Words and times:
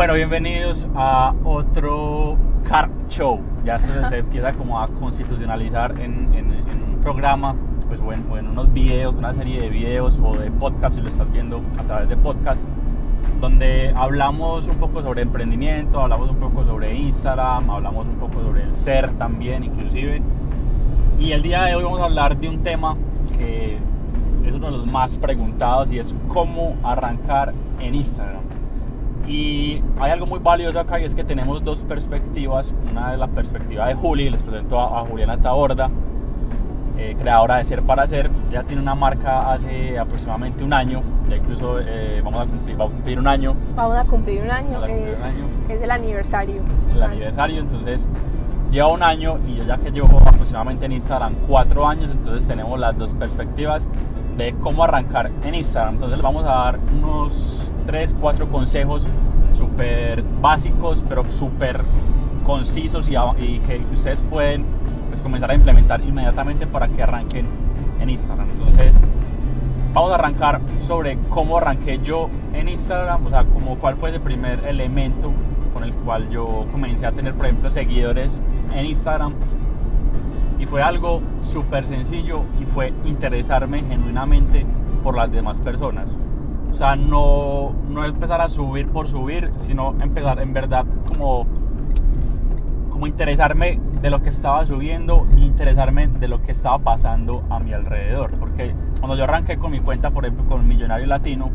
Bueno, 0.00 0.14
bienvenidos 0.14 0.88
a 0.94 1.34
otro 1.44 2.38
Car 2.66 2.88
Show. 3.10 3.38
Ya 3.66 3.78
se, 3.78 4.08
se 4.08 4.16
empieza 4.20 4.54
como 4.54 4.80
a 4.80 4.88
constitucionalizar 4.88 6.00
en, 6.00 6.32
en- 6.34 6.52
en 6.52 6.82
un 6.94 7.00
programa, 7.02 7.54
pues 7.86 8.00
bueno, 8.00 8.22
o 8.30 8.38
en 8.38 8.46
unos 8.48 8.72
videos, 8.72 9.14
una 9.14 9.34
serie 9.34 9.60
de 9.60 9.68
videos 9.68 10.18
o 10.24 10.34
de 10.38 10.50
podcast, 10.52 10.96
si 10.96 11.02
lo 11.02 11.10
estás 11.10 11.30
viendo 11.30 11.60
a 11.78 11.82
través 11.82 12.08
de 12.08 12.16
podcast, 12.16 12.62
donde 13.42 13.92
hablamos 13.94 14.68
un 14.68 14.76
poco 14.76 15.02
sobre 15.02 15.20
emprendimiento, 15.20 16.00
hablamos 16.00 16.30
un 16.30 16.36
poco 16.36 16.64
sobre 16.64 16.94
Instagram, 16.96 17.68
hablamos 17.68 18.08
un 18.08 18.14
poco 18.14 18.40
sobre 18.40 18.62
el 18.62 18.74
ser 18.74 19.10
también, 19.18 19.64
inclusive. 19.64 20.22
Y 21.18 21.32
el 21.32 21.42
día 21.42 21.64
de 21.64 21.74
hoy 21.74 21.84
vamos 21.84 22.00
a 22.00 22.04
hablar 22.04 22.38
de 22.38 22.48
un 22.48 22.62
tema 22.62 22.96
que 23.36 23.76
es 24.46 24.54
uno 24.54 24.70
de 24.70 24.78
los 24.78 24.86
más 24.86 25.18
preguntados 25.18 25.90
y 25.92 25.98
es 25.98 26.14
cómo 26.26 26.74
arrancar 26.84 27.52
en 27.80 27.96
Instagram. 27.96 28.40
Y 29.26 29.82
hay 30.00 30.10
algo 30.10 30.26
muy 30.26 30.40
valioso 30.40 30.80
acá 30.80 30.98
y 30.98 31.04
es 31.04 31.14
que 31.14 31.24
tenemos 31.24 31.62
dos 31.62 31.80
perspectivas. 31.80 32.72
Una 32.90 33.12
es 33.12 33.18
la 33.18 33.28
perspectiva 33.28 33.86
de 33.86 33.94
Juli, 33.94 34.30
les 34.30 34.42
presento 34.42 34.80
a, 34.80 35.00
a 35.00 35.04
Juliana 35.04 35.36
Taborda, 35.38 35.88
eh, 36.98 37.16
creadora 37.18 37.56
de 37.56 37.64
Ser 37.64 37.82
para 37.82 38.06
Ser. 38.06 38.30
Ella 38.50 38.64
tiene 38.64 38.82
una 38.82 38.94
marca 38.94 39.52
hace 39.52 39.98
aproximadamente 39.98 40.64
un 40.64 40.72
año, 40.72 41.02
ya 41.28 41.36
incluso 41.36 41.78
eh, 41.80 42.20
vamos 42.24 42.42
a 42.42 42.46
cumplir, 42.46 42.80
va 42.80 42.84
a 42.84 42.88
cumplir 42.88 43.18
un 43.18 43.28
año 43.28 43.54
Vamos 43.76 43.96
a 43.96 44.04
cumplir 44.04 44.42
un 44.42 44.50
año, 44.50 44.78
cumplir 44.78 44.96
es, 44.96 45.18
un 45.18 45.24
año. 45.24 45.44
es 45.68 45.82
el 45.82 45.90
aniversario. 45.90 46.62
el 46.94 47.02
aniversario, 47.02 47.60
entonces 47.60 48.08
lleva 48.70 48.88
un 48.88 49.02
año 49.02 49.38
y 49.48 49.56
yo 49.56 49.64
ya 49.64 49.76
que 49.78 49.90
llevo 49.90 50.18
aproximadamente 50.18 50.86
en 50.86 50.92
Instagram 50.92 51.34
cuatro 51.46 51.86
años, 51.86 52.10
entonces 52.10 52.46
tenemos 52.46 52.78
las 52.78 52.96
dos 52.98 53.14
perspectivas 53.14 53.86
de 54.36 54.54
cómo 54.60 54.84
arrancar 54.84 55.30
en 55.44 55.54
Instagram. 55.54 55.94
Entonces 55.94 56.22
vamos 56.22 56.44
a 56.44 56.48
dar 56.48 56.78
unos 56.98 57.69
tres, 57.90 58.14
cuatro 58.20 58.46
consejos 58.46 59.02
súper 59.58 60.22
básicos, 60.40 61.02
pero 61.08 61.24
súper 61.24 61.80
concisos 62.46 63.08
y, 63.08 63.58
que 63.66 63.82
ustedes 63.92 64.20
pueden 64.20 64.64
pues, 65.08 65.20
comenzar 65.20 65.50
a 65.50 65.54
implementar 65.54 66.00
inmediatamente 66.00 66.68
para 66.68 66.86
que 66.86 67.02
arranquen 67.02 67.46
en 68.00 68.10
Instagram. 68.10 68.48
Entonces 68.48 69.00
vamos 69.92 70.12
a 70.12 70.14
arrancar 70.14 70.60
sobre 70.86 71.18
cómo 71.30 71.58
arranqué 71.58 71.98
yo 71.98 72.30
en 72.52 72.68
Instagram, 72.68 73.26
o 73.26 73.30
sea, 73.30 73.44
como 73.44 73.74
cuál 73.74 73.96
fue 73.96 74.10
el 74.10 74.20
primer 74.20 74.64
elemento 74.66 75.32
con 75.74 75.82
el 75.82 75.92
cual 75.92 76.30
yo 76.30 76.66
comencé 76.70 77.06
a 77.06 77.10
tener, 77.10 77.34
por 77.34 77.46
ejemplo, 77.46 77.70
seguidores 77.70 78.40
en 78.72 78.86
Instagram. 78.86 79.34
Y 80.60 80.66
fue 80.66 80.80
algo 80.80 81.22
súper 81.42 81.86
sencillo 81.86 82.44
y 82.62 82.66
fue 82.66 82.92
interesarme 83.04 83.82
genuinamente 83.82 84.64
por 85.02 85.16
las 85.16 85.32
demás 85.32 85.58
personas. 85.58 86.06
O 86.70 86.74
sea, 86.74 86.96
no, 86.96 87.74
no 87.88 88.04
empezar 88.04 88.40
a 88.40 88.48
subir 88.48 88.88
por 88.88 89.08
subir, 89.08 89.50
sino 89.56 89.94
empezar 90.00 90.40
en 90.40 90.52
verdad 90.52 90.86
como 91.08 91.46
como 93.00 93.06
interesarme 93.06 93.80
de 94.02 94.10
lo 94.10 94.22
que 94.22 94.28
estaba 94.28 94.66
subiendo 94.66 95.26
e 95.34 95.40
interesarme 95.40 96.06
de 96.06 96.28
lo 96.28 96.42
que 96.42 96.52
estaba 96.52 96.78
pasando 96.80 97.42
a 97.48 97.58
mi 97.58 97.72
alrededor. 97.72 98.32
Porque 98.32 98.74
cuando 98.98 99.16
yo 99.16 99.24
arranqué 99.24 99.56
con 99.56 99.70
mi 99.70 99.80
cuenta, 99.80 100.10
por 100.10 100.26
ejemplo, 100.26 100.44
con 100.46 100.68
Millonario 100.68 101.06
Latino, 101.06 101.50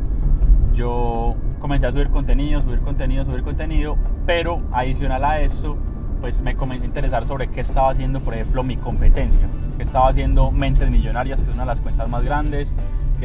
yo 0.73 1.35
comencé 1.59 1.85
a 1.85 1.91
subir 1.91 2.09
contenido, 2.09 2.61
subir 2.61 2.79
contenido, 2.79 3.25
subir 3.25 3.43
contenido, 3.43 3.95
pero 4.25 4.59
adicional 4.71 5.23
a 5.23 5.41
eso, 5.41 5.77
pues 6.19 6.41
me 6.41 6.55
comencé 6.55 6.85
a 6.85 6.87
interesar 6.87 7.27
sobre 7.27 7.47
qué 7.49 7.61
estaba 7.61 7.91
haciendo, 7.91 8.21
por 8.21 8.33
ejemplo, 8.33 8.63
mi 8.63 8.77
competencia, 8.77 9.47
qué 9.77 9.83
estaba 9.83 10.09
haciendo 10.09 10.49
Mentes 10.49 10.89
Millonarias, 10.89 11.41
que 11.41 11.47
es 11.47 11.53
una 11.53 11.63
de 11.63 11.67
las 11.67 11.79
cuentas 11.79 12.09
más 12.09 12.23
grandes, 12.23 12.73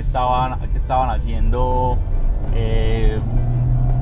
estaban, 0.01 0.59
que 0.71 0.79
estaban 0.79 1.11
haciendo 1.11 1.97
eh, 2.55 3.19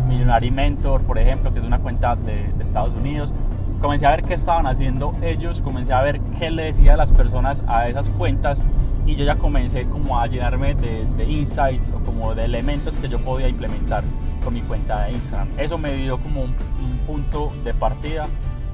Millionary 0.06 0.50
Mentor, 0.50 1.02
por 1.02 1.18
ejemplo, 1.18 1.52
que 1.52 1.60
es 1.60 1.64
una 1.64 1.78
cuenta 1.78 2.16
de, 2.16 2.52
de 2.52 2.62
Estados 2.62 2.94
Unidos. 2.94 3.34
Comencé 3.80 4.06
a 4.06 4.10
ver 4.10 4.22
qué 4.22 4.34
estaban 4.34 4.66
haciendo 4.66 5.14
ellos, 5.22 5.60
comencé 5.60 5.92
a 5.92 6.02
ver 6.02 6.20
qué 6.38 6.50
le 6.50 6.64
decía 6.64 6.94
a 6.94 6.96
las 6.96 7.12
personas 7.12 7.62
a 7.68 7.86
esas 7.86 8.08
cuentas 8.08 8.58
y 9.06 9.14
yo 9.14 9.24
ya 9.24 9.36
comencé 9.36 9.84
como 9.86 10.18
a 10.18 10.26
llenarme 10.26 10.74
de, 10.74 11.04
de 11.16 11.24
insights 11.24 11.92
o 11.92 12.00
como 12.00 12.34
de 12.34 12.44
elementos 12.44 12.96
que 12.96 13.08
yo 13.08 13.18
podía 13.20 13.48
implementar 13.48 14.02
con 14.42 14.54
mi 14.54 14.62
cuenta 14.62 15.04
de 15.04 15.12
Instagram. 15.12 15.48
Eso 15.58 15.78
me 15.78 15.92
dio 15.92 16.18
como 16.18 16.42
un, 16.42 16.54
un 16.80 16.98
punto 17.06 17.52
de 17.64 17.72
partida 17.72 18.26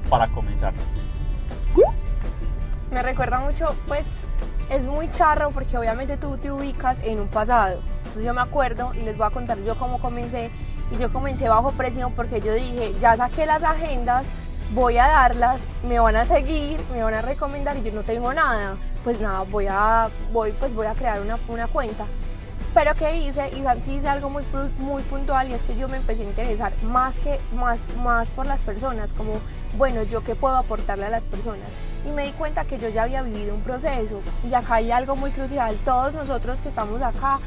para 0.09 0.27
comenzar. 0.27 0.73
Me 2.91 3.01
recuerda 3.01 3.39
mucho, 3.39 3.75
pues 3.87 4.05
es 4.69 4.83
muy 4.85 5.09
charro 5.11 5.51
porque 5.51 5.77
obviamente 5.77 6.17
tú 6.17 6.37
te 6.37 6.51
ubicas 6.51 6.97
en 7.03 7.19
un 7.19 7.27
pasado. 7.27 7.81
Entonces 7.97 8.23
yo 8.23 8.33
me 8.33 8.41
acuerdo 8.41 8.93
y 8.95 9.01
les 9.01 9.17
voy 9.17 9.27
a 9.27 9.29
contar 9.29 9.57
yo 9.63 9.77
cómo 9.77 9.99
comencé. 9.99 10.49
Y 10.91 10.97
yo 10.97 11.11
comencé 11.11 11.49
bajo 11.49 11.71
presión 11.71 12.13
porque 12.13 12.41
yo 12.41 12.53
dije, 12.53 12.93
ya 13.01 13.15
saqué 13.15 13.45
las 13.45 13.63
agendas, 13.63 14.27
voy 14.71 14.97
a 14.97 15.07
darlas, 15.07 15.61
me 15.87 15.99
van 15.99 16.15
a 16.15 16.25
seguir, 16.25 16.79
me 16.91 17.01
van 17.01 17.15
a 17.15 17.21
recomendar 17.21 17.75
y 17.77 17.83
yo 17.83 17.91
no 17.91 18.03
tengo 18.03 18.33
nada. 18.33 18.75
Pues 19.03 19.19
nada, 19.19 19.43
voy 19.43 19.67
a, 19.67 20.09
voy, 20.31 20.51
pues 20.53 20.73
voy 20.73 20.87
a 20.87 20.93
crear 20.93 21.21
una, 21.21 21.37
una 21.47 21.67
cuenta. 21.67 22.05
Pero 22.73 22.93
¿qué 22.95 23.15
hice? 23.15 23.49
Y 23.55 23.63
Santi 23.63 23.93
hice 23.93 24.09
algo 24.09 24.29
muy, 24.29 24.43
muy 24.79 25.01
puntual 25.03 25.49
y 25.49 25.53
es 25.53 25.61
que 25.61 25.77
yo 25.77 25.87
me 25.87 25.97
empecé 25.97 26.23
a 26.23 26.25
interesar 26.25 26.73
más, 26.83 27.17
que, 27.19 27.39
más, 27.55 27.79
más 28.03 28.29
por 28.31 28.45
las 28.45 28.61
personas, 28.61 29.13
como, 29.13 29.39
bueno, 29.77 30.03
¿yo 30.03 30.23
qué 30.23 30.35
puedo 30.35 30.57
aportarle 30.57 31.05
a 31.05 31.09
las 31.09 31.25
personas? 31.25 31.69
Y 32.05 32.11
me 32.11 32.25
di 32.25 32.31
cuenta 32.31 32.65
que 32.65 32.77
yo 32.77 32.89
ya 32.89 33.03
había 33.03 33.21
vivido 33.23 33.55
un 33.55 33.61
proceso 33.61 34.21
y 34.47 34.53
acá 34.53 34.75
hay 34.75 34.91
algo 34.91 35.15
muy 35.15 35.31
crucial. 35.31 35.75
Todos 35.83 36.13
nosotros 36.13 36.61
que 36.61 36.69
estamos 36.69 37.01
acá 37.01 37.39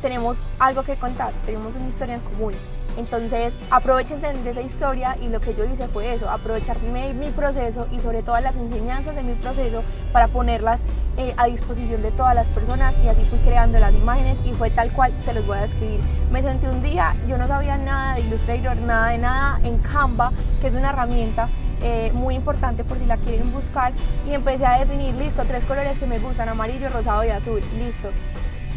tenemos 0.00 0.38
algo 0.58 0.82
que 0.82 0.96
contar, 0.96 1.32
tenemos 1.44 1.74
una 1.76 1.88
historia 1.88 2.14
en 2.14 2.20
común. 2.20 2.54
Entonces, 2.96 3.58
aprovechen 3.70 4.22
de, 4.22 4.50
esa 4.50 4.62
historia 4.62 5.16
y 5.20 5.28
lo 5.28 5.40
que 5.40 5.54
yo 5.54 5.64
hice 5.64 5.86
fue 5.88 6.14
eso, 6.14 6.30
aprovecharme 6.30 7.12
mi 7.12 7.30
proceso 7.30 7.86
y 7.92 8.00
sobre 8.00 8.22
todo 8.22 8.40
las 8.40 8.56
enseñanzas 8.56 9.14
de 9.14 9.22
mi 9.22 9.34
proceso 9.34 9.82
para 10.12 10.28
ponerlas 10.28 10.82
eh, 11.18 11.34
a 11.36 11.46
disposición 11.46 12.00
de 12.00 12.10
todas 12.10 12.34
las 12.34 12.50
personas 12.50 12.94
y 13.04 13.08
así 13.08 13.22
fui 13.26 13.38
creando 13.40 13.78
las 13.78 13.94
imágenes 13.94 14.38
y 14.46 14.52
fue 14.54 14.70
tal 14.70 14.92
cual 14.92 15.12
se 15.24 15.34
los 15.34 15.46
voy 15.46 15.58
a 15.58 15.62
describir. 15.62 16.00
Me 16.32 16.40
senté 16.40 16.70
un 16.70 16.82
día, 16.82 17.14
yo 17.28 17.36
no 17.36 17.46
sabía 17.46 17.76
nada 17.76 18.14
de 18.14 18.22
Illustrator, 18.22 18.76
nada 18.76 19.08
de 19.10 19.18
nada 19.18 19.60
en 19.62 19.76
Canva, 19.78 20.32
que 20.62 20.68
es 20.68 20.74
una 20.74 20.90
herramienta 20.90 21.50
eh, 21.82 22.10
muy 22.14 22.34
importante 22.34 22.84
por 22.84 22.98
si 22.98 23.06
la 23.06 23.16
quieren 23.16 23.52
buscar 23.52 23.92
y 24.26 24.32
empecé 24.32 24.66
a 24.66 24.78
definir, 24.78 25.14
listo, 25.14 25.44
tres 25.44 25.64
colores 25.64 25.98
que 25.98 26.06
me 26.06 26.18
gustan, 26.18 26.48
amarillo, 26.48 26.88
rosado 26.88 27.24
y 27.24 27.28
azul, 27.28 27.60
listo 27.78 28.10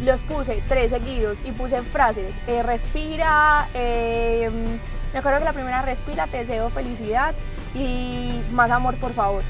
los 0.03 0.21
puse 0.21 0.63
tres 0.67 0.91
seguidos 0.91 1.39
y 1.45 1.51
puse 1.51 1.81
frases. 1.81 2.35
eh, 2.47 2.63
respira, 2.63 3.67
eh, 3.73 4.49
me 5.13 5.19
acuerdo 5.19 5.39
que 5.39 5.45
la 5.45 5.53
primera 5.53 5.81
respira, 5.81 6.27
te 6.27 6.37
deseo 6.37 6.69
felicidad 6.69 7.33
y 7.75 8.39
más 8.51 8.71
amor 8.71 8.95
por 8.95 9.13
favor. 9.13 9.43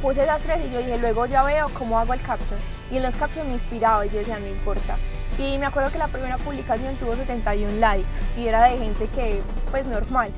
Puse 0.00 0.24
esas 0.24 0.42
tres 0.42 0.60
y 0.66 0.72
yo 0.72 0.78
dije, 0.78 0.98
luego 0.98 1.26
ya 1.26 1.42
veo 1.44 1.68
cómo 1.70 1.98
hago 1.98 2.12
el 2.12 2.20
caption. 2.20 2.58
Y 2.90 2.96
en 2.96 3.04
los 3.04 3.14
captions 3.14 3.46
me 3.46 3.54
inspiraba 3.54 4.04
y 4.04 4.10
yo 4.10 4.18
decía, 4.18 4.38
no 4.38 4.46
importa. 4.48 4.96
Y 5.38 5.56
me 5.58 5.66
acuerdo 5.66 5.90
que 5.90 5.98
la 5.98 6.08
primera 6.08 6.36
publicación 6.38 6.94
tuvo 6.96 7.16
71 7.16 7.78
likes 7.78 8.20
y 8.36 8.48
era 8.48 8.64
de 8.64 8.76
gente 8.76 9.06
que, 9.14 9.40
pues 9.70 9.86
normal. 9.86 10.30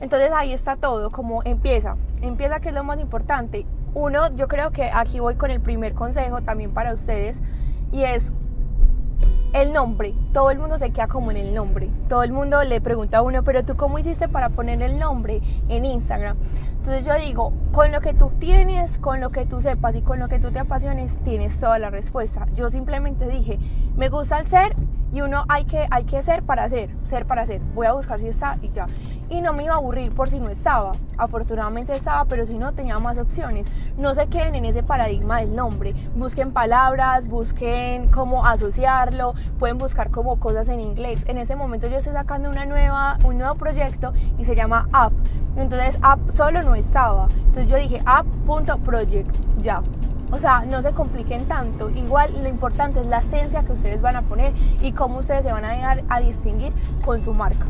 Entonces 0.00 0.30
ahí 0.34 0.52
está 0.52 0.76
todo, 0.76 1.10
como 1.10 1.42
empieza. 1.44 1.96
Empieza 2.20 2.60
que 2.60 2.68
es 2.68 2.74
lo 2.74 2.84
más 2.84 3.00
importante. 3.00 3.66
Uno, 3.94 4.34
yo 4.34 4.48
creo 4.48 4.70
que 4.72 4.90
aquí 4.92 5.20
voy 5.20 5.36
con 5.36 5.50
el 5.50 5.60
primer 5.60 5.94
consejo 5.94 6.42
también 6.42 6.72
para 6.72 6.92
ustedes 6.92 7.42
y 7.92 8.02
es 8.02 8.32
el 9.52 9.72
nombre, 9.72 10.14
todo 10.34 10.50
el 10.50 10.58
mundo 10.58 10.76
se 10.76 10.90
queda 10.90 11.06
como 11.06 11.30
en 11.30 11.38
el 11.38 11.54
nombre. 11.54 11.88
Todo 12.08 12.22
el 12.22 12.32
mundo 12.32 12.62
le 12.62 12.80
pregunta 12.82 13.18
a 13.18 13.22
uno, 13.22 13.42
pero 13.42 13.64
tú 13.64 13.74
cómo 13.74 13.98
hiciste 13.98 14.28
para 14.28 14.50
poner 14.50 14.82
el 14.82 14.98
nombre 14.98 15.40
en 15.70 15.86
Instagram. 15.86 16.36
Entonces 16.72 17.06
yo 17.06 17.14
digo, 17.14 17.54
con 17.72 17.90
lo 17.90 18.02
que 18.02 18.12
tú 18.12 18.30
tienes, 18.38 18.98
con 18.98 19.20
lo 19.20 19.30
que 19.30 19.46
tú 19.46 19.62
sepas 19.62 19.94
y 19.94 20.02
con 20.02 20.18
lo 20.18 20.28
que 20.28 20.38
tú 20.38 20.50
te 20.50 20.58
apasiones, 20.58 21.18
tienes 21.22 21.58
toda 21.58 21.78
la 21.78 21.88
respuesta. 21.88 22.46
Yo 22.54 22.68
simplemente 22.68 23.26
dije, 23.28 23.58
me 23.96 24.10
gusta 24.10 24.38
el 24.38 24.46
ser 24.46 24.76
y 25.10 25.22
uno 25.22 25.44
hay 25.48 25.64
que, 25.64 25.86
hay 25.90 26.04
que 26.04 26.20
ser 26.22 26.42
para 26.42 26.68
ser, 26.68 26.90
ser 27.04 27.24
para 27.24 27.46
ser. 27.46 27.60
Voy 27.74 27.86
a 27.86 27.92
buscar 27.94 28.20
si 28.20 28.28
está 28.28 28.58
y 28.60 28.70
ya. 28.70 28.86
Y 29.28 29.40
no 29.40 29.52
me 29.52 29.64
iba 29.64 29.74
a 29.74 29.78
aburrir 29.78 30.12
por 30.12 30.28
si 30.28 30.38
no 30.38 30.48
estaba. 30.48 30.92
Afortunadamente 31.18 31.92
estaba, 31.92 32.24
pero 32.26 32.46
si 32.46 32.54
no 32.54 32.72
tenía 32.72 32.98
más 32.98 33.18
opciones. 33.18 33.66
No 33.98 34.14
se 34.14 34.26
queden 34.28 34.54
en 34.54 34.64
ese 34.64 34.82
paradigma 34.82 35.38
del 35.40 35.54
nombre. 35.54 35.94
Busquen 36.14 36.52
palabras, 36.52 37.26
busquen 37.26 38.08
cómo 38.08 38.46
asociarlo, 38.46 39.34
pueden 39.58 39.78
buscar 39.78 40.10
como 40.10 40.38
cosas 40.38 40.68
en 40.68 40.80
inglés. 40.80 41.24
En 41.26 41.38
este 41.38 41.56
momento 41.56 41.88
yo 41.88 41.96
estoy 41.96 42.12
sacando 42.12 42.50
una 42.50 42.66
nueva, 42.66 43.18
un 43.24 43.38
nuevo 43.38 43.54
proyecto 43.56 44.12
y 44.38 44.44
se 44.44 44.54
llama 44.54 44.88
App. 44.92 45.12
Entonces 45.56 45.98
App 46.02 46.30
solo 46.30 46.62
no 46.62 46.74
estaba. 46.74 47.28
Entonces 47.46 47.68
yo 47.68 47.76
dije 47.76 48.00
app.project, 48.04 49.34
ya. 49.60 49.82
O 50.32 50.38
sea, 50.38 50.64
no 50.64 50.82
se 50.82 50.92
compliquen 50.92 51.46
tanto. 51.46 51.88
Igual 51.90 52.32
lo 52.42 52.48
importante 52.48 53.00
es 53.00 53.06
la 53.06 53.18
esencia 53.18 53.62
que 53.62 53.72
ustedes 53.72 54.02
van 54.02 54.16
a 54.16 54.22
poner 54.22 54.52
y 54.82 54.92
cómo 54.92 55.18
ustedes 55.18 55.44
se 55.44 55.52
van 55.52 55.64
a 55.64 55.74
llegar 55.74 56.02
a 56.08 56.20
distinguir 56.20 56.72
con 57.04 57.22
su 57.22 57.32
marca. 57.32 57.66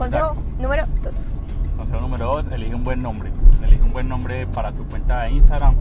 Consejo 0.00 0.34
número 0.58 0.86
2. 1.02 1.38
Consejo 1.76 2.00
número 2.00 2.24
dos, 2.24 2.48
elige 2.48 2.74
un 2.74 2.82
buen 2.82 3.02
nombre. 3.02 3.30
Elige 3.62 3.82
un 3.82 3.92
buen 3.92 4.08
nombre 4.08 4.46
para 4.46 4.72
tu 4.72 4.86
cuenta 4.86 5.24
de 5.24 5.32
Instagram. 5.32 5.74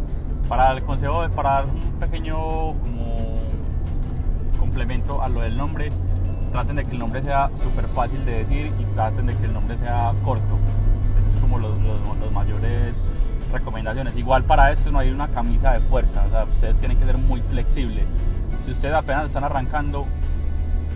Para 0.49 0.73
el 0.73 0.83
consejo, 0.83 1.25
para 1.29 1.51
dar 1.51 1.65
un 1.67 1.79
pequeño 2.01 2.35
como 2.35 3.39
complemento 4.59 5.23
a 5.23 5.29
lo 5.29 5.39
del 5.39 5.55
nombre, 5.55 5.87
traten 6.51 6.75
de 6.75 6.83
que 6.83 6.91
el 6.91 6.99
nombre 6.99 7.21
sea 7.21 7.49
súper 7.55 7.85
fácil 7.85 8.25
de 8.25 8.39
decir 8.39 8.73
y 8.77 8.83
traten 8.93 9.25
de 9.25 9.37
que 9.37 9.45
el 9.45 9.53
nombre 9.53 9.77
sea 9.77 10.11
corto. 10.25 10.59
Esas 11.21 11.35
es 11.35 11.39
como 11.39 11.57
los, 11.57 11.71
los, 11.79 12.31
mayores 12.33 12.97
recomendaciones. 13.53 14.17
Igual 14.17 14.43
para 14.43 14.69
esto 14.69 14.91
no 14.91 14.99
hay 14.99 15.11
una 15.11 15.29
camisa 15.29 15.71
de 15.71 15.79
fuerza, 15.79 16.25
o 16.27 16.29
sea, 16.29 16.43
ustedes 16.43 16.77
tienen 16.77 16.97
que 16.97 17.05
ser 17.05 17.17
muy 17.17 17.39
flexibles. 17.43 18.05
Si 18.65 18.71
ustedes 18.71 18.95
apenas 18.95 19.27
están 19.27 19.45
arrancando 19.45 20.05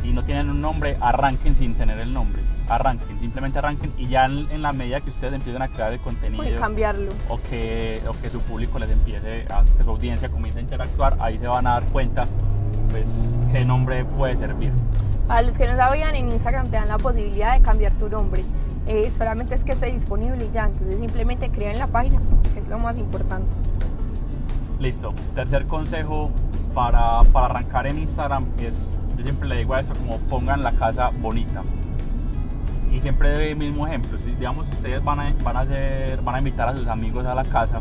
y 0.03 0.11
no 0.11 0.25
tienen 0.25 0.49
un 0.49 0.59
nombre, 0.59 0.97
arranquen 0.99 1.55
sin 1.55 1.75
tener 1.75 1.99
el 1.99 2.13
nombre. 2.13 2.42
Arranquen, 2.69 3.19
simplemente 3.19 3.59
arranquen 3.59 3.91
y 3.97 4.07
ya 4.07 4.25
en, 4.25 4.61
la 4.61 4.71
medida 4.71 5.01
que 5.01 5.09
ustedes 5.09 5.33
empiecen 5.33 5.61
a 5.61 5.67
crear 5.67 5.91
el 5.93 5.99
contenido 5.99 6.43
cambiarlo. 6.59 7.11
O 7.29 7.39
que, 7.41 8.01
o 8.07 8.13
que 8.21 8.29
su 8.29 8.39
público 8.39 8.79
les 8.79 8.89
empiece, 8.89 9.45
a, 9.49 9.63
que 9.77 9.83
su 9.83 9.89
audiencia 9.89 10.29
comience 10.29 10.59
a 10.59 10.61
interactuar, 10.61 11.17
ahí 11.19 11.37
se 11.37 11.47
van 11.47 11.67
a 11.67 11.71
dar 11.71 11.83
cuenta 11.85 12.27
pues 12.89 13.37
qué 13.51 13.65
nombre 13.65 14.05
puede 14.05 14.37
servir. 14.37 14.71
Para 15.27 15.41
los 15.41 15.57
que 15.57 15.67
no 15.67 15.75
sabían, 15.75 16.15
en 16.15 16.29
Instagram 16.29 16.67
te 16.69 16.77
dan 16.77 16.87
la 16.87 16.97
posibilidad 16.97 17.57
de 17.57 17.61
cambiar 17.63 17.93
tu 17.93 18.09
nombre. 18.09 18.43
Eh, 18.85 19.09
solamente 19.09 19.55
es 19.55 19.63
que 19.63 19.71
esté 19.71 19.91
disponible 19.91 20.45
y 20.45 20.51
ya. 20.53 20.65
Entonces 20.65 20.99
simplemente 20.99 21.49
crean 21.49 21.79
la 21.79 21.87
página, 21.87 22.19
que 22.53 22.59
es 22.59 22.67
lo 22.67 22.77
más 22.79 22.97
importante. 22.97 23.47
Listo. 24.79 25.13
Tercer 25.33 25.65
consejo 25.65 26.29
para, 26.73 27.21
para, 27.31 27.45
arrancar 27.45 27.87
en 27.87 27.99
Instagram 27.99 28.45
es, 28.59 28.99
yo 29.17 29.23
siempre 29.23 29.47
le 29.47 29.57
digo 29.57 29.73
a 29.73 29.79
eso 29.79 29.93
como 29.95 30.17
pongan 30.17 30.61
la 30.61 30.73
casa 30.73 31.09
bonita. 31.09 31.63
Y 32.93 33.01
siempre 33.01 33.33
doy 33.33 33.45
el 33.47 33.55
mismo 33.55 33.87
ejemplo. 33.87 34.17
Si 34.19 34.31
digamos 34.31 34.67
ustedes 34.69 35.03
van 35.03 35.19
a, 35.19 35.33
van, 35.43 35.57
a 35.57 35.61
hacer, 35.61 36.21
van 36.21 36.35
a 36.35 36.37
invitar 36.37 36.69
a 36.69 36.75
sus 36.75 36.87
amigos 36.87 37.25
a 37.25 37.33
la 37.33 37.43
casa, 37.43 37.79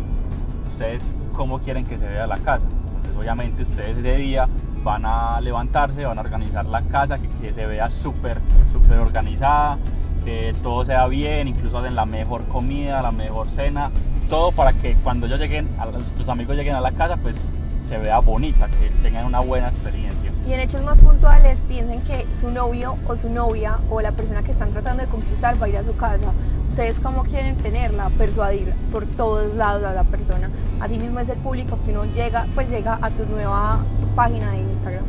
ustedes 0.68 1.14
cómo 1.34 1.58
quieren 1.58 1.84
que 1.84 1.98
se 1.98 2.08
vea 2.08 2.26
la 2.26 2.38
casa. 2.38 2.64
Entonces 2.96 3.16
obviamente 3.16 3.62
ustedes 3.62 3.98
ese 3.98 4.16
día 4.16 4.48
van 4.82 5.04
a 5.04 5.40
levantarse, 5.40 6.04
van 6.04 6.18
a 6.18 6.22
organizar 6.22 6.66
la 6.66 6.82
casa, 6.82 7.18
que, 7.40 7.52
se 7.52 7.66
vea 7.66 7.88
súper, 7.90 8.38
súper 8.72 8.98
organizada, 8.98 9.78
que 10.24 10.54
todo 10.62 10.84
sea 10.84 11.06
bien, 11.06 11.48
incluso 11.48 11.78
hacen 11.78 11.94
la 11.94 12.06
mejor 12.06 12.44
comida, 12.46 13.02
la 13.02 13.12
mejor 13.12 13.50
cena, 13.50 13.90
todo 14.28 14.50
para 14.50 14.72
que 14.72 14.94
cuando 14.96 15.26
ellos 15.26 15.38
lleguen, 15.38 15.68
a, 15.78 15.86
tus 16.16 16.28
amigos 16.28 16.56
lleguen 16.56 16.74
a 16.74 16.80
la 16.80 16.92
casa, 16.92 17.16
pues 17.16 17.48
se 17.82 17.98
vea 17.98 18.18
bonita, 18.18 18.68
que 18.68 18.90
tengan 19.02 19.26
una 19.26 19.40
buena 19.40 19.68
experiencia. 19.68 20.31
Y 20.46 20.52
en 20.52 20.60
hechos 20.60 20.82
más 20.82 21.00
puntuales, 21.00 21.62
piensen 21.68 22.00
que 22.02 22.26
su 22.34 22.50
novio 22.50 22.96
o 23.06 23.16
su 23.16 23.28
novia 23.28 23.78
o 23.90 24.00
la 24.00 24.10
persona 24.12 24.42
que 24.42 24.50
están 24.50 24.72
tratando 24.72 25.04
de 25.04 25.08
conquistar 25.08 25.60
va 25.60 25.66
a 25.66 25.68
ir 25.68 25.76
a 25.76 25.84
su 25.84 25.94
casa. 25.96 26.32
Ustedes 26.68 26.98
cómo 26.98 27.22
quieren 27.22 27.56
tenerla, 27.56 28.10
persuadir 28.18 28.72
por 28.90 29.06
todos 29.06 29.54
lados 29.54 29.84
a 29.84 29.92
la 29.92 30.04
persona. 30.04 30.50
Asimismo 30.80 31.20
es 31.20 31.28
el 31.28 31.38
público 31.38 31.78
que 31.84 31.92
uno 31.92 32.06
llega, 32.06 32.46
pues 32.54 32.70
llega 32.70 32.98
a 33.00 33.10
tu 33.10 33.24
nueva 33.26 33.84
página 34.16 34.50
de 34.50 34.62
Instagram. 34.62 35.04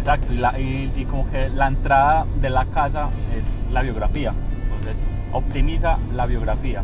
Exacto, 0.00 0.32
y, 0.32 0.92
y, 0.96 1.04
como 1.04 1.28
que 1.30 1.48
la 1.50 1.66
entrada 1.66 2.26
de 2.40 2.50
la 2.50 2.64
casa 2.66 3.08
es 3.36 3.58
la 3.72 3.82
biografía. 3.82 4.32
Entonces, 4.62 4.96
optimiza 5.32 5.98
la 6.14 6.26
biografía. 6.26 6.82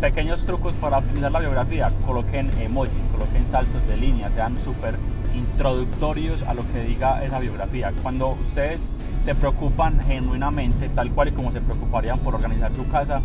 Pequeños 0.00 0.46
trucos 0.46 0.74
para 0.76 0.98
optimizar 0.98 1.32
la 1.32 1.40
biografía. 1.40 1.90
Coloquen 2.06 2.50
emojis, 2.60 2.92
coloquen 3.10 3.46
saltos 3.46 3.86
de 3.88 3.96
línea, 3.96 4.28
te 4.28 4.36
dan 4.36 4.56
súper 4.58 4.96
introductorios 5.34 6.42
a 6.42 6.54
lo 6.54 6.62
que 6.72 6.82
diga 6.84 7.24
esa 7.24 7.38
biografía. 7.38 7.92
Cuando 8.02 8.30
ustedes 8.30 8.88
se 9.22 9.34
preocupan 9.34 10.00
genuinamente, 10.00 10.88
tal 10.88 11.10
cual 11.10 11.28
y 11.28 11.32
como 11.32 11.50
se 11.50 11.60
preocuparían 11.60 12.18
por 12.18 12.34
organizar 12.34 12.72
su 12.74 12.86
casa, 12.88 13.22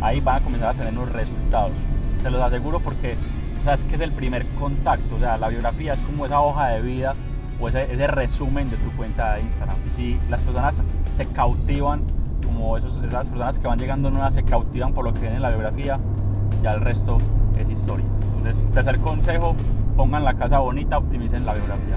ahí 0.00 0.20
van 0.20 0.36
a 0.36 0.40
comenzar 0.40 0.70
a 0.70 0.74
tener 0.74 0.94
los 0.94 1.10
resultados. 1.12 1.72
Se 2.22 2.30
los 2.30 2.40
aseguro 2.40 2.80
porque 2.80 3.16
es 3.72 3.84
que 3.84 3.96
es 3.96 4.00
el 4.00 4.12
primer 4.12 4.46
contacto, 4.58 5.16
o 5.16 5.18
sea, 5.18 5.36
la 5.36 5.48
biografía 5.48 5.92
es 5.92 6.00
como 6.00 6.24
esa 6.24 6.40
hoja 6.40 6.68
de 6.68 6.80
vida 6.80 7.14
o 7.60 7.68
ese, 7.68 7.92
ese 7.92 8.06
resumen 8.06 8.70
de 8.70 8.76
tu 8.76 8.90
cuenta 8.96 9.34
de 9.34 9.42
Instagram. 9.42 9.76
Y 9.86 9.90
si 9.90 10.20
las 10.30 10.40
personas 10.42 10.82
se 11.14 11.26
cautivan, 11.26 12.02
como 12.44 12.76
esos, 12.76 13.02
esas 13.02 13.28
personas 13.28 13.58
que 13.58 13.66
van 13.66 13.78
llegando 13.78 14.10
nuevas 14.10 14.34
se 14.34 14.42
cautivan 14.42 14.94
por 14.94 15.04
lo 15.04 15.12
que 15.12 15.20
viene 15.20 15.36
en 15.36 15.42
la 15.42 15.50
biografía, 15.50 15.98
ya 16.62 16.72
el 16.72 16.80
resto 16.80 17.18
es 17.58 17.68
historia. 17.68 18.06
Entonces, 18.36 18.66
tercer 18.72 18.98
consejo, 19.00 19.54
pongan 19.98 20.24
la 20.24 20.34
casa 20.34 20.60
bonita, 20.60 20.96
optimicen 20.96 21.44
la 21.44 21.54
biografía. 21.54 21.96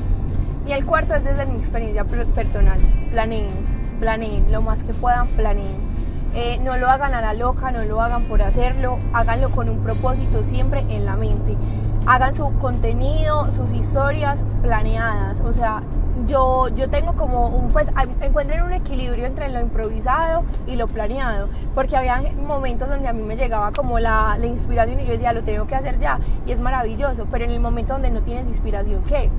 Y 0.68 0.71
el 0.71 0.86
cuarto 0.86 1.13
es 1.13 1.24
desde 1.24 1.45
mi 1.45 1.57
experiencia 1.57 2.03
personal, 2.03 2.80
planeen, 3.12 3.51
planeen, 4.00 4.51
lo 4.51 4.62
más 4.62 4.83
que 4.83 4.94
puedan, 4.94 5.27
planeen 5.27 5.92
eh, 6.33 6.62
no 6.63 6.77
lo 6.77 6.88
hagan 6.88 7.13
a 7.13 7.19
la 7.19 7.33
loca, 7.33 7.71
no 7.71 7.83
lo 7.83 8.01
hagan 8.01 8.24
por 8.24 8.42
hacerlo, 8.42 9.00
háganlo 9.12 9.51
con 9.51 9.68
un 9.68 9.80
propósito 9.80 10.44
siempre 10.44 10.80
en 10.89 11.06
la 11.06 11.18
mente. 11.18 11.57
Hagan 12.06 12.33
su 12.33 12.57
contenido, 12.57 13.51
sus 13.51 13.74
historias 13.74 14.45
planeadas. 14.62 15.42
O 15.42 15.51
sea, 15.51 15.83
yo, 16.27 16.68
yo 16.69 16.89
tengo 16.89 17.13
como 17.13 17.47
un, 17.47 17.69
pues, 17.69 17.89
encuentren 18.21 18.63
un 18.63 18.73
equilibrio 18.73 19.25
entre 19.25 19.50
lo 19.50 19.59
improvisado 19.59 20.44
y 20.68 20.75
lo 20.75 20.88
planeado. 20.88 21.50
Porque 21.75 21.97
había 21.97 22.21
momentos 22.45 22.89
donde 22.89 23.07
a 23.07 23.13
mí 23.13 23.21
me 23.23 23.35
llegaba 23.35 23.71
como 23.71 24.00
la, 24.00 24.38
la 24.38 24.45
inspiración 24.45 25.00
y 25.00 25.06
yo 25.06 25.12
decía, 25.12 25.33
lo 25.33 25.44
tengo 25.44 25.68
que 25.68 25.75
hacer 25.75 26.00
ya. 26.00 26.19
Y 26.45 26.51
es 26.51 26.59
maravilloso. 26.59 27.27
Pero 27.31 27.45
en 27.45 27.51
el 27.51 27.59
momento 27.59 27.94
donde 27.94 28.12
no 28.12 28.21
tienes 28.21 28.47
inspiración, 28.47 29.03
¿qué? 29.07 29.29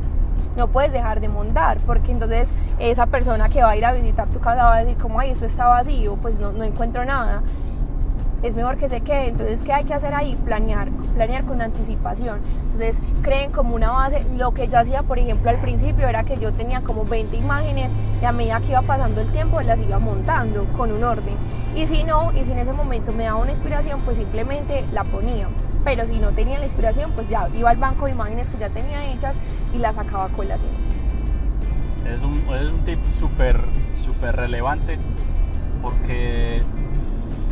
no 0.56 0.68
puedes 0.68 0.92
dejar 0.92 1.20
de 1.20 1.28
montar, 1.28 1.78
porque 1.86 2.12
entonces 2.12 2.52
esa 2.78 3.06
persona 3.06 3.48
que 3.48 3.62
va 3.62 3.70
a 3.70 3.76
ir 3.76 3.84
a 3.84 3.92
visitar 3.92 4.28
tu 4.28 4.38
casa 4.38 4.64
va 4.64 4.76
a 4.76 4.84
decir 4.84 5.00
como, 5.00 5.18
ay, 5.18 5.30
eso 5.30 5.46
está 5.46 5.66
vacío, 5.66 6.16
pues 6.16 6.40
no, 6.40 6.52
no 6.52 6.64
encuentro 6.64 7.04
nada. 7.04 7.42
Es 8.42 8.54
mejor 8.54 8.76
que 8.76 8.88
se 8.88 9.00
quede. 9.00 9.28
Entonces, 9.28 9.62
¿qué 9.62 9.72
hay 9.72 9.84
que 9.84 9.94
hacer 9.94 10.14
ahí? 10.14 10.36
Planear, 10.44 10.90
planear 11.14 11.44
con 11.44 11.60
anticipación. 11.60 12.40
Entonces, 12.64 12.98
creen 13.22 13.52
como 13.52 13.74
una 13.74 13.92
base. 13.92 14.24
Lo 14.36 14.52
que 14.52 14.68
yo 14.68 14.78
hacía, 14.78 15.02
por 15.02 15.18
ejemplo, 15.18 15.50
al 15.50 15.60
principio 15.60 16.08
era 16.08 16.24
que 16.24 16.36
yo 16.36 16.52
tenía 16.52 16.80
como 16.80 17.04
20 17.04 17.36
imágenes 17.36 17.92
y 18.20 18.24
a 18.24 18.32
medida 18.32 18.60
que 18.60 18.70
iba 18.70 18.82
pasando 18.82 19.20
el 19.20 19.30
tiempo 19.30 19.60
las 19.60 19.80
iba 19.80 19.98
montando 19.98 20.64
con 20.76 20.90
un 20.92 21.04
orden. 21.04 21.36
Y 21.76 21.86
si 21.86 22.04
no, 22.04 22.32
y 22.32 22.44
si 22.44 22.52
en 22.52 22.58
ese 22.58 22.72
momento 22.72 23.12
me 23.12 23.24
daba 23.24 23.40
una 23.40 23.52
inspiración, 23.52 24.00
pues 24.02 24.18
simplemente 24.18 24.84
la 24.92 25.04
ponía 25.04 25.48
pero 25.84 26.06
si 26.06 26.18
no 26.18 26.32
tenía 26.32 26.58
la 26.58 26.64
inspiración, 26.64 27.12
pues 27.12 27.28
ya 27.28 27.48
iba 27.54 27.70
al 27.70 27.76
banco 27.76 28.06
de 28.06 28.12
imágenes 28.12 28.48
que 28.48 28.58
ya 28.58 28.68
tenía 28.68 29.12
hechas 29.12 29.40
y 29.74 29.78
las 29.78 29.96
sacaba 29.96 30.26
a 30.26 30.28
colación. 30.28 30.70
Es 32.06 32.22
un, 32.22 32.42
es 32.54 32.70
un 32.70 32.84
tip 32.84 33.02
súper 33.18 33.60
súper 33.94 34.36
relevante 34.36 34.98
porque 35.80 36.62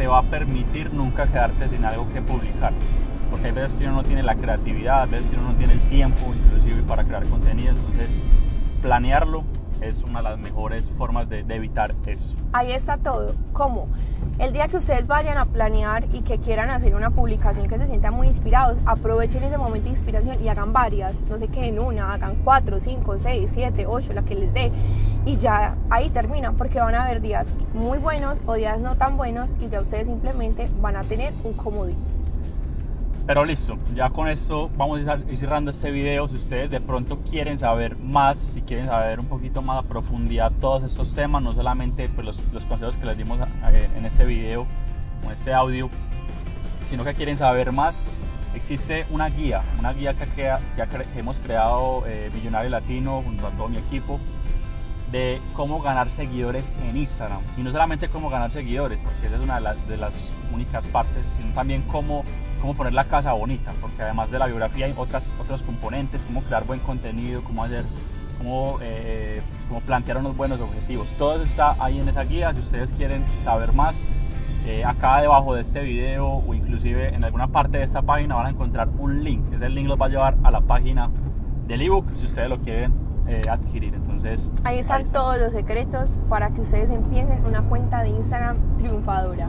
te 0.00 0.06
va 0.06 0.20
a 0.20 0.22
permitir 0.22 0.94
nunca 0.94 1.26
quedarte 1.26 1.68
sin 1.68 1.84
algo 1.84 2.10
que 2.10 2.22
publicar. 2.22 2.72
Porque 3.30 3.48
hay 3.48 3.52
veces 3.52 3.74
que 3.74 3.84
uno 3.84 3.96
no 3.96 4.02
tiene 4.02 4.22
la 4.22 4.34
creatividad, 4.34 5.02
hay 5.02 5.10
veces 5.10 5.28
que 5.28 5.36
uno 5.36 5.52
no 5.52 5.58
tiene 5.58 5.74
el 5.74 5.80
tiempo 5.90 6.32
inclusive 6.34 6.82
para 6.84 7.04
crear 7.04 7.26
contenido, 7.26 7.72
entonces 7.72 8.08
planearlo 8.80 9.44
es 9.80 10.02
una 10.02 10.18
de 10.18 10.30
las 10.30 10.38
mejores 10.38 10.90
formas 10.90 11.28
de, 11.28 11.40
evitar 11.48 11.94
eso. 12.06 12.36
Ahí 12.52 12.72
está 12.72 12.96
todo. 12.96 13.34
¿Cómo? 13.52 13.88
El 14.38 14.52
día 14.52 14.68
que 14.68 14.76
ustedes 14.76 15.06
vayan 15.06 15.36
a 15.36 15.46
planear 15.46 16.06
y 16.14 16.22
que 16.22 16.38
quieran 16.38 16.70
hacer 16.70 16.94
una 16.94 17.10
publicación 17.10 17.68
que 17.68 17.78
se 17.78 17.86
sientan 17.86 18.14
muy 18.14 18.26
inspirados, 18.26 18.78
aprovechen 18.86 19.42
ese 19.42 19.58
momento 19.58 19.84
de 19.84 19.90
inspiración 19.90 20.42
y 20.42 20.48
hagan 20.48 20.72
varias. 20.72 21.20
No 21.22 21.38
sé 21.38 21.48
qué 21.48 21.66
en 21.66 21.78
una, 21.78 22.12
hagan 22.12 22.36
cuatro, 22.44 22.80
cinco, 22.80 23.18
seis, 23.18 23.50
siete, 23.52 23.86
ocho, 23.86 24.12
la 24.12 24.22
que 24.22 24.34
les 24.34 24.54
dé. 24.54 24.72
Y 25.26 25.36
ya 25.36 25.76
ahí 25.90 26.08
terminan, 26.10 26.56
porque 26.56 26.80
van 26.80 26.94
a 26.94 27.04
haber 27.04 27.20
días 27.20 27.54
muy 27.74 27.98
buenos 27.98 28.40
o 28.46 28.54
días 28.54 28.78
no 28.78 28.96
tan 28.96 29.16
buenos 29.16 29.54
y 29.60 29.68
ya 29.68 29.80
ustedes 29.80 30.06
simplemente 30.06 30.70
van 30.80 30.96
a 30.96 31.04
tener 31.04 31.34
un 31.44 31.52
comodín. 31.52 31.96
Pero 33.30 33.44
listo, 33.44 33.78
ya 33.94 34.10
con 34.10 34.26
esto 34.26 34.68
vamos 34.76 35.06
a 35.06 35.14
ir 35.16 35.38
cerrando 35.38 35.70
este 35.70 35.92
video. 35.92 36.26
Si 36.26 36.34
ustedes 36.34 36.68
de 36.68 36.80
pronto 36.80 37.20
quieren 37.20 37.58
saber 37.58 37.96
más, 37.96 38.40
si 38.40 38.60
quieren 38.60 38.86
saber 38.86 39.20
un 39.20 39.26
poquito 39.26 39.62
más 39.62 39.84
a 39.84 39.88
profundidad 39.88 40.50
todos 40.60 40.82
estos 40.82 41.14
temas, 41.14 41.40
no 41.40 41.54
solamente 41.54 42.08
pues, 42.08 42.26
los, 42.26 42.64
consejos 42.64 42.96
que 42.96 43.06
les 43.06 43.16
dimos 43.16 43.38
eh, 43.70 43.88
en 43.96 44.04
este 44.04 44.24
video 44.24 44.66
en 45.22 45.30
este 45.30 45.52
audio, 45.52 45.88
sino 46.88 47.04
que 47.04 47.14
quieren 47.14 47.38
saber 47.38 47.70
más, 47.70 47.96
existe 48.52 49.06
una 49.10 49.28
guía, 49.28 49.62
una 49.78 49.92
guía 49.92 50.14
que, 50.14 50.26
que, 50.26 50.50
hemos 51.16 51.38
creado 51.38 52.02
eh, 52.08 52.32
Millonario 52.34 52.70
Latino 52.70 53.22
junto 53.22 53.46
a 53.46 53.50
todo 53.52 53.68
mi 53.68 53.76
equipo 53.76 54.18
de 55.12 55.40
cómo 55.52 55.80
ganar 55.80 56.10
seguidores 56.10 56.68
en 56.82 56.96
Instagram. 56.96 57.42
Y 57.56 57.62
no 57.62 57.70
solamente 57.70 58.08
cómo 58.08 58.28
ganar 58.28 58.50
seguidores, 58.50 59.00
porque 59.02 59.26
esa 59.28 59.36
es 59.36 59.40
una 59.40 59.54
de 59.54 59.60
las, 59.60 59.88
de 59.88 59.96
las 59.98 60.14
únicas 60.52 60.84
partes, 60.86 61.22
sino 61.38 61.52
también 61.54 61.82
cómo 61.82 62.24
cómo 62.60 62.74
poner 62.74 62.92
la 62.92 63.04
casa 63.04 63.32
bonita, 63.32 63.72
porque 63.80 64.02
además 64.02 64.30
de 64.30 64.38
la 64.38 64.46
biografía 64.46 64.86
hay 64.86 64.94
otras, 64.96 65.28
otros 65.40 65.62
componentes, 65.62 66.22
cómo 66.24 66.42
crear 66.42 66.64
buen 66.64 66.80
contenido, 66.80 67.42
cómo 67.42 67.64
hacer, 67.64 67.84
cómo, 68.38 68.78
eh, 68.80 69.42
pues, 69.50 69.64
cómo 69.68 69.80
plantear 69.80 70.18
unos 70.18 70.36
buenos 70.36 70.60
objetivos. 70.60 71.08
Todo 71.18 71.34
eso 71.34 71.44
está 71.44 71.76
ahí 71.78 71.98
en 71.98 72.08
esa 72.08 72.24
guía, 72.24 72.52
si 72.52 72.60
ustedes 72.60 72.92
quieren 72.92 73.24
saber 73.42 73.72
más, 73.72 73.94
eh, 74.66 74.84
acá 74.84 75.20
debajo 75.22 75.54
de 75.54 75.62
este 75.62 75.80
video 75.80 76.28
o 76.28 76.54
inclusive 76.54 77.14
en 77.14 77.24
alguna 77.24 77.48
parte 77.48 77.78
de 77.78 77.84
esta 77.84 78.02
página 78.02 78.34
van 78.34 78.46
a 78.46 78.50
encontrar 78.50 78.88
un 78.98 79.24
link, 79.24 79.52
ese 79.52 79.68
link 79.70 79.88
los 79.88 79.98
va 79.98 80.06
a 80.06 80.08
llevar 80.10 80.36
a 80.42 80.50
la 80.50 80.60
página 80.60 81.10
del 81.66 81.80
ebook 81.82 82.04
si 82.14 82.26
ustedes 82.26 82.50
lo 82.50 82.58
quieren 82.60 82.92
eh, 83.26 83.42
adquirir. 83.48 83.94
Entonces, 83.94 84.50
ahí 84.64 84.80
están 84.80 85.04
todos 85.04 85.38
los 85.38 85.52
secretos 85.52 86.18
para 86.28 86.50
que 86.50 86.60
ustedes 86.60 86.90
empiecen 86.90 87.44
una 87.46 87.62
cuenta 87.62 88.02
de 88.02 88.10
Instagram 88.10 88.56
triunfadora. 88.78 89.48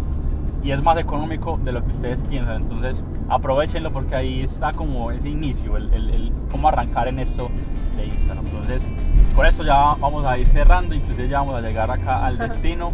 Y 0.64 0.72
es 0.72 0.84
más 0.84 0.98
económico 0.98 1.60
de 1.64 1.72
lo 1.72 1.84
que 1.84 1.92
ustedes 1.92 2.24
piensan. 2.24 2.64
Entonces 2.64 3.04
aprovechenlo 3.30 3.92
porque 3.92 4.16
ahí 4.16 4.42
está 4.42 4.74
como 4.74 5.12
ese 5.12 5.30
inicio, 5.30 5.78
el, 5.78 5.94
el, 5.94 6.32
cómo 6.50 6.68
arrancar 6.68 7.08
en 7.08 7.20
esto 7.20 7.50
de 7.98 8.06
Instagram. 8.06 8.46
Entonces 8.46 8.88
con 9.36 9.46
esto 9.46 9.64
ya 9.64 9.96
vamos 10.00 10.26
a 10.26 10.38
ir 10.38 10.48
cerrando, 10.48 10.94
inclusive 10.94 11.28
ya 11.28 11.40
vamos 11.40 11.56
a 11.56 11.62
llegar 11.62 11.90
acá 11.90 12.26
al 12.26 12.38
destino. 12.38 12.92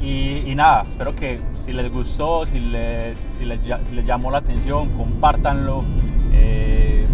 Y, 0.00 0.54
nada, 0.54 0.84
espero 0.88 1.16
que 1.16 1.40
si 1.54 1.72
les 1.72 1.90
gustó, 1.90 2.44
si 2.44 2.60
les, 2.60 3.18
si 3.18 3.44
les, 3.44 3.58
llamó 4.04 4.30
la 4.30 4.38
atención, 4.38 4.90
compártanlo, 4.90 5.84
eh, 6.32 6.65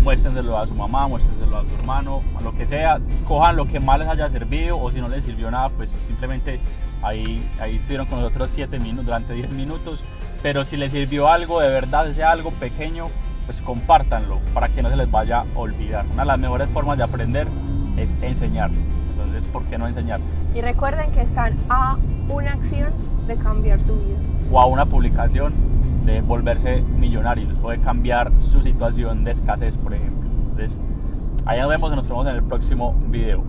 muéstrenselo 0.02 0.58
a 0.58 0.66
su 0.66 0.74
mamá, 0.74 1.06
muéstrenselo 1.06 1.58
a 1.58 1.64
su 1.64 1.74
hermano, 1.78 2.22
a 2.36 2.42
lo 2.42 2.54
que 2.54 2.66
sea, 2.66 3.00
cojan 3.26 3.56
lo 3.56 3.66
que 3.66 3.80
más 3.80 3.98
les 3.98 4.08
haya 4.08 4.28
servido 4.28 4.78
o 4.78 4.90
si 4.90 5.00
no 5.00 5.08
les 5.08 5.24
sirvió 5.24 5.50
nada, 5.50 5.68
pues 5.70 5.90
simplemente 6.06 6.60
ahí, 7.02 7.42
ahí 7.60 7.76
estuvieron 7.76 8.06
con 8.06 8.20
nosotros 8.20 8.50
7 8.50 8.78
minutos, 8.78 9.06
durante 9.06 9.32
10 9.32 9.50
minutos, 9.52 10.02
pero 10.42 10.64
si 10.64 10.76
les 10.76 10.92
sirvió 10.92 11.28
algo 11.28 11.60
de 11.60 11.68
verdad, 11.68 12.12
sea 12.14 12.30
algo 12.32 12.50
pequeño, 12.50 13.04
pues 13.46 13.62
compártanlo 13.62 14.38
para 14.54 14.68
que 14.68 14.82
no 14.82 14.90
se 14.90 14.96
les 14.96 15.10
vaya 15.10 15.40
a 15.40 15.58
olvidar. 15.58 16.04
Una 16.12 16.22
de 16.22 16.28
las 16.28 16.38
mejores 16.38 16.68
formas 16.70 16.98
de 16.98 17.04
aprender 17.04 17.46
es 17.96 18.14
enseñar. 18.22 18.70
Entonces, 19.12 19.46
¿por 19.48 19.64
qué 19.64 19.78
no 19.78 19.86
enseñar? 19.86 20.20
Y 20.54 20.60
recuerden 20.60 21.12
que 21.12 21.22
están 21.22 21.54
a 21.68 21.96
una 22.28 22.52
acción 22.52 22.92
de 23.26 23.36
cambiar 23.36 23.80
su 23.82 23.94
vida. 23.94 24.18
O 24.50 24.60
a 24.60 24.66
una 24.66 24.86
publicación 24.86 25.52
de 26.04 26.20
volverse 26.20 26.82
millonarios 26.82 27.48
o 27.62 27.70
cambiar 27.82 28.32
su 28.40 28.62
situación 28.62 29.24
de 29.24 29.30
escasez, 29.32 29.76
por 29.76 29.94
ejemplo. 29.94 30.28
Entonces, 30.50 30.78
allá 31.44 31.62
nos 31.62 31.70
vemos 31.70 31.92
y 31.92 31.96
nos 31.96 32.08
vemos 32.08 32.26
en 32.26 32.34
el 32.34 32.42
próximo 32.42 32.94
video. 33.08 33.44